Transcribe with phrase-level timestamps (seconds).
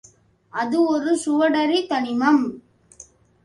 [0.53, 2.43] அது ஒரு சுவடறி தனிமம்.